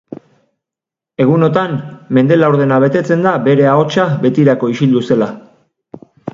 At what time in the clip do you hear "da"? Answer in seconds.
3.29-3.35